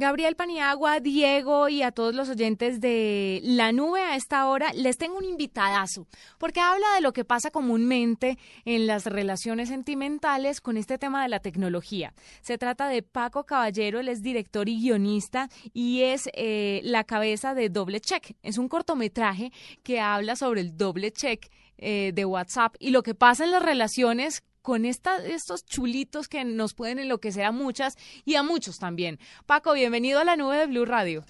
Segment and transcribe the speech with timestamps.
[0.00, 4.96] Gabriel Paniagua, Diego y a todos los oyentes de La Nube a esta hora, les
[4.96, 6.06] tengo un invitadazo,
[6.38, 11.28] porque habla de lo que pasa comúnmente en las relaciones sentimentales con este tema de
[11.28, 12.14] la tecnología.
[12.42, 17.54] Se trata de Paco Caballero, él es director y guionista y es eh, la cabeza
[17.54, 18.36] de Doble Check.
[18.44, 19.50] Es un cortometraje
[19.82, 23.64] que habla sobre el doble check eh, de WhatsApp y lo que pasa en las
[23.64, 27.96] relaciones con esta, estos chulitos que nos pueden enloquecer a muchas
[28.26, 29.16] y a muchos también.
[29.46, 31.24] Paco, bienvenido a la nube de Blue Radio.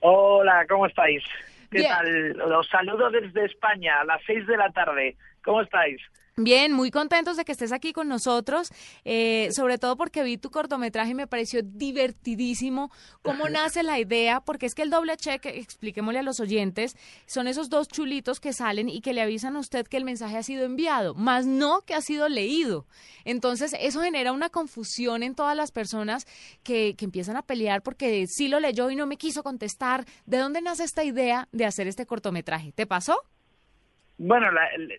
[0.00, 1.22] Hola, ¿cómo estáis?
[1.70, 2.30] ¿Qué tal?
[2.32, 5.14] Los saludo desde España a las seis de la tarde.
[5.46, 6.00] ¿Cómo estáis?
[6.38, 8.68] Bien, muy contentos de que estés aquí con nosotros,
[9.06, 12.90] eh, sobre todo porque vi tu cortometraje y me pareció divertidísimo
[13.22, 17.48] cómo nace la idea, porque es que el doble check, expliquémosle a los oyentes, son
[17.48, 20.42] esos dos chulitos que salen y que le avisan a usted que el mensaje ha
[20.42, 22.86] sido enviado, más no que ha sido leído.
[23.24, 26.26] Entonces, eso genera una confusión en todas las personas
[26.62, 30.04] que, que empiezan a pelear porque sí lo leyó y no me quiso contestar.
[30.26, 32.72] ¿De dónde nace esta idea de hacer este cortometraje?
[32.72, 33.22] ¿Te pasó?
[34.18, 34.48] Bueno,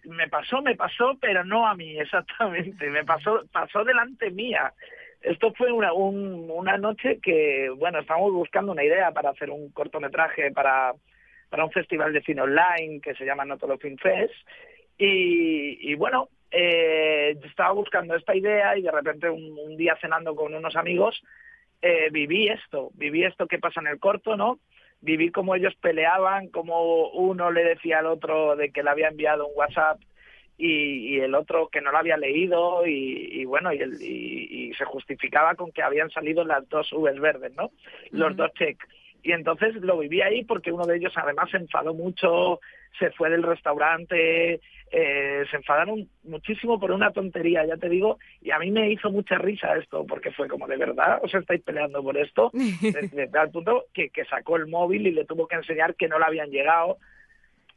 [0.05, 4.73] me pasó, me pasó, pero no a mí exactamente, me pasó, pasó delante mía.
[5.21, 10.51] Esto fue una, una noche que, bueno, estábamos buscando una idea para hacer un cortometraje
[10.51, 10.93] para,
[11.49, 14.33] para un festival de cine online que se llama Notolo Film Fest.
[14.99, 20.75] Y, bueno, eh, estaba buscando esta idea y de repente un, día cenando con unos
[20.75, 21.21] amigos
[21.81, 24.59] eh, viví esto, viví esto que pasa en el corto, ¿no?
[25.01, 29.47] Viví cómo ellos peleaban, cómo uno le decía al otro de que le había enviado
[29.47, 29.99] un WhatsApp
[30.57, 35.55] y, el otro que no lo había leído y, bueno, y, el, y, se justificaba
[35.55, 37.71] con que habían salido las dos Vs verdes, ¿no?
[38.11, 38.77] Los dos check.
[39.23, 42.59] Y entonces lo viví ahí porque uno de ellos además se enfadó mucho,
[42.97, 48.51] se fue del restaurante, eh, se enfadaron muchísimo por una tontería, ya te digo, y
[48.51, 52.01] a mí me hizo mucha risa esto, porque fue como, ¿de verdad os estáis peleando
[52.01, 52.51] por esto?
[52.81, 56.19] Desde tal punto que, que sacó el móvil y le tuvo que enseñar que no
[56.19, 56.97] le habían llegado,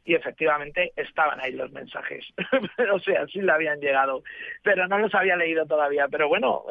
[0.03, 2.25] y efectivamente estaban ahí los mensajes.
[2.93, 4.23] o sea, sí le habían llegado,
[4.63, 6.07] pero no los había leído todavía.
[6.09, 6.63] Pero bueno,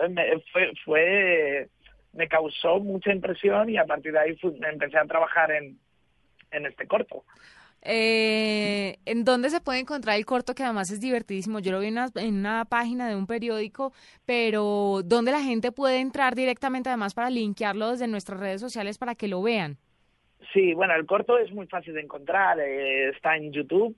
[0.52, 1.68] fue, fue
[2.12, 4.38] me causó mucha impresión y a partir de ahí
[4.70, 5.78] empecé a trabajar en,
[6.50, 7.24] en este corto.
[7.82, 11.60] Eh, ¿En dónde se puede encontrar el corto que además es divertidísimo?
[11.60, 13.92] Yo lo vi en una, en una, página de un periódico,
[14.26, 19.14] pero ¿dónde la gente puede entrar directamente además para linkearlo desde nuestras redes sociales para
[19.14, 19.78] que lo vean?
[20.52, 23.96] Sí, bueno, el corto es muy fácil de encontrar, eh, está en YouTube,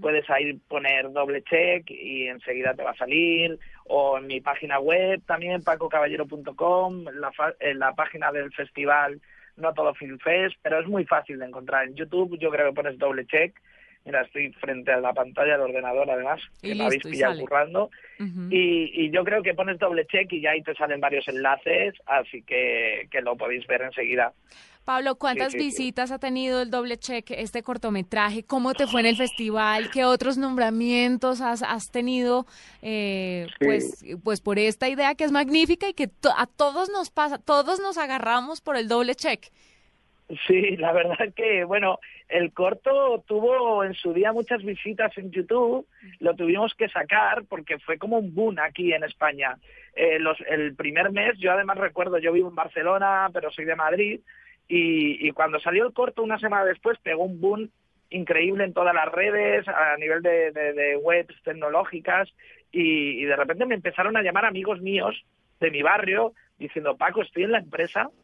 [0.00, 4.78] puedes ahí poner doble check y enseguida te va a salir, o en mi página
[4.78, 9.20] web también, pacocaballero.com, la, en la página del festival
[9.56, 12.38] no todo Film Fest, pero es muy fácil de encontrar en YouTube.
[12.38, 13.56] Yo creo que pones doble check.
[14.04, 17.90] Mira, estoy frente a la pantalla del ordenador, además, que me habéis pillado currando.
[18.50, 22.42] y, yo creo que pones doble check y ya ahí te salen varios enlaces, así
[22.42, 24.32] que, que lo podéis ver enseguida.
[24.84, 28.42] Pablo, ¿cuántas visitas ha tenido el doble check este cortometraje?
[28.42, 29.90] ¿Cómo te fue en el festival?
[29.90, 32.46] ¿Qué otros nombramientos has, has tenido?
[32.82, 37.38] Eh, pues, pues por esta idea que es magnífica y que a todos nos pasa,
[37.38, 39.46] todos nos agarramos por el doble check.
[40.46, 41.98] Sí, la verdad que, bueno,
[42.28, 45.86] el corto tuvo en su día muchas visitas en YouTube,
[46.18, 49.58] lo tuvimos que sacar porque fue como un boom aquí en España.
[49.94, 53.76] Eh, los, el primer mes, yo además recuerdo, yo vivo en Barcelona, pero soy de
[53.76, 54.20] Madrid,
[54.66, 57.70] y, cuando salió el corto una semana después pegó un boom
[58.08, 62.30] increíble en todas las redes, a nivel de, webs tecnológicas,
[62.72, 65.22] y, de repente me empezaron a llamar amigos míos
[65.60, 68.23] de mi barrio diciendo, Paco, estoy en la empresa y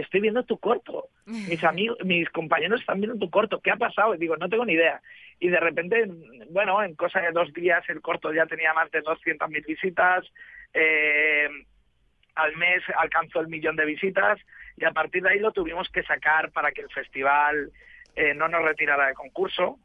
[0.00, 1.08] estoy viendo tu corto.
[1.26, 3.60] Mis amigos, mis compañeros están viendo tu corto.
[3.60, 4.14] ¿Qué ha pasado?
[4.14, 5.00] Y digo, no tengo ni idea.
[5.40, 6.06] Y de repente,
[6.50, 10.24] bueno, en cosa de dos días el corto ya tenía más de 200.000 visitas.
[10.72, 11.48] Eh,
[12.34, 14.40] al mes alcanzó el millón de visitas
[14.76, 17.70] y a partir de ahí lo tuvimos que sacar para que el festival
[18.16, 19.78] eh, no nos retirara de concurso.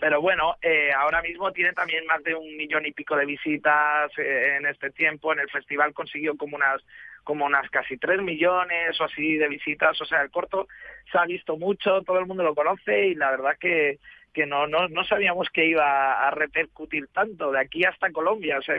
[0.00, 4.10] Pero bueno, eh, ahora mismo tiene también más de un millón y pico de visitas
[4.16, 5.32] eh, en este tiempo.
[5.32, 6.82] En el festival consiguió como unas,
[7.28, 10.00] como unas casi tres millones o así de visitas.
[10.00, 10.66] O sea, el corto
[11.12, 13.98] se ha visto mucho, todo el mundo lo conoce y la verdad que,
[14.32, 18.58] que no, no, no sabíamos que iba a repercutir tanto de aquí hasta Colombia.
[18.58, 18.76] O sea,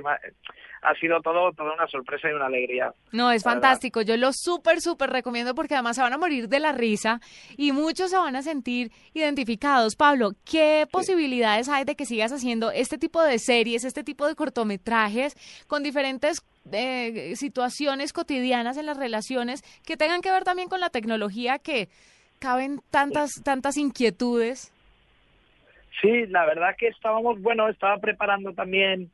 [0.81, 2.93] ha sido todo toda una sorpresa y una alegría.
[3.11, 4.01] No, es fantástico.
[4.01, 7.19] Yo lo súper, súper recomiendo porque además se van a morir de la risa
[7.57, 9.95] y muchos se van a sentir identificados.
[9.95, 14.35] Pablo, ¿qué posibilidades hay de que sigas haciendo este tipo de series, este tipo de
[14.35, 15.35] cortometrajes
[15.67, 16.41] con diferentes
[16.71, 21.89] eh, situaciones cotidianas en las relaciones que tengan que ver también con la tecnología que
[22.39, 24.71] caben tantas, tantas inquietudes?
[26.01, 29.11] Sí, la verdad que estábamos, bueno, estaba preparando también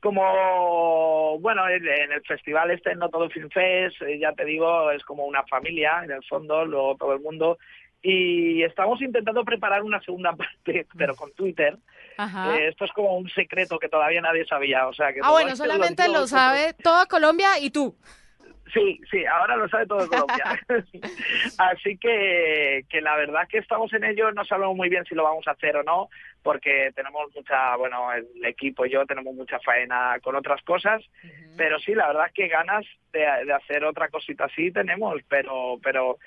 [0.00, 5.02] como, bueno, en el festival este No Todo Film Fest, eh, ya te digo, es
[5.04, 7.58] como una familia en el fondo, luego todo el mundo.
[8.02, 11.76] Y estamos intentando preparar una segunda parte, pero con Twitter.
[12.18, 14.86] Eh, esto es como un secreto que todavía nadie sabía.
[14.86, 17.96] O sea, que ah, bueno, solamente lo, sabe toda Colombia y tú.
[18.72, 20.60] Sí, sí, ahora lo sabe todo Colombia.
[21.58, 25.22] Así que, que la verdad que estamos en ello, no sabemos muy bien si lo
[25.22, 26.08] vamos a hacer o no,
[26.42, 31.02] porque tenemos mucha, bueno, el equipo y yo tenemos mucha faena con otras cosas,
[31.56, 36.18] pero sí, la verdad que ganas de, de, hacer otra cosita así tenemos, pero, pero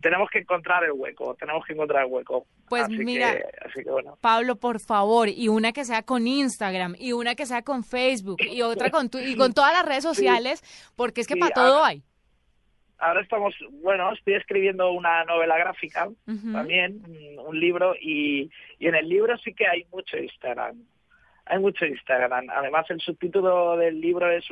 [0.00, 2.46] tenemos que encontrar el hueco, tenemos que encontrar el hueco.
[2.68, 3.36] Pues mira,
[4.20, 8.38] Pablo, por favor, y una que sea con Instagram, y una que sea con Facebook,
[8.40, 10.62] y otra con tu, y con todas las redes sociales,
[10.96, 12.02] porque es que para todo hay.
[12.98, 16.08] Ahora estamos, bueno, estoy escribiendo una novela gráfica
[16.52, 17.02] también,
[17.44, 20.82] un libro, y, y en el libro sí que hay mucho Instagram
[21.46, 22.48] hay mucho Instagram.
[22.50, 24.44] Además, el subtítulo del libro es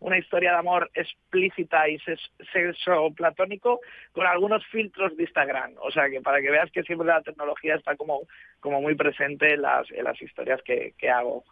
[0.00, 3.80] una historia de amor explícita y sexo platónico
[4.12, 5.74] con algunos filtros de Instagram.
[5.80, 8.22] O sea, que para que veas que siempre la tecnología está como,
[8.60, 11.44] como muy presente en las, en las historias que, que hago.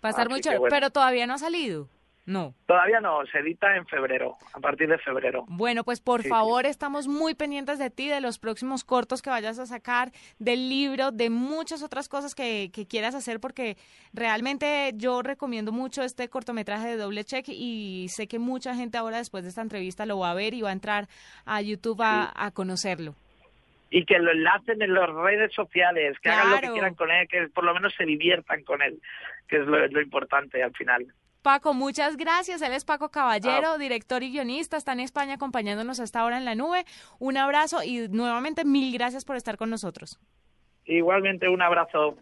[0.00, 1.88] Pasar mucho, pero todavía no ha salido.
[2.26, 2.54] No.
[2.66, 5.44] Todavía no, se edita en febrero, a partir de febrero.
[5.46, 9.60] Bueno, pues por favor, estamos muy pendientes de ti, de los próximos cortos que vayas
[9.60, 13.76] a sacar, del libro, de muchas otras cosas que, que quieras hacer, porque
[14.12, 19.18] realmente yo recomiendo mucho este cortometraje de Doble Check y sé que mucha gente ahora
[19.18, 21.06] después de esta entrevista lo va a ver y va a entrar
[21.44, 23.14] a YouTube a, conocerlo
[23.90, 27.28] y que lo enlacen en las redes sociales, que hagan lo que quieran con él,
[27.28, 29.00] que por lo menos se diviertan con él,
[29.46, 31.06] que es lo importante al final.
[31.46, 32.60] Paco, muchas gracias.
[32.60, 34.76] Él es Paco Caballero, director y guionista.
[34.76, 36.84] Está en España acompañándonos hasta ahora en la nube.
[37.20, 40.18] Un abrazo y nuevamente mil gracias por estar con nosotros.
[40.86, 42.16] Igualmente un abrazo.